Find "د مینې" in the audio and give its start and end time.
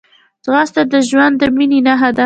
1.39-1.79